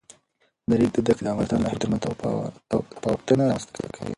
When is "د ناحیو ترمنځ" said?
1.59-2.01